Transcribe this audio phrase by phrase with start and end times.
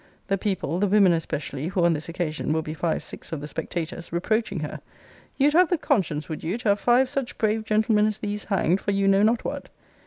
[0.29, 3.47] The people, the women especially, who on this occasion will be five sixths of the
[3.47, 4.79] spectators, reproaching her
[5.37, 8.81] You'd have the conscience, would you, to have five such brave gentlemen as these hanged
[8.81, 9.69] for you know not what?